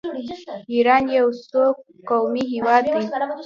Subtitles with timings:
[0.71, 1.63] ایران یو څو
[2.09, 2.99] قومي هیواد دی.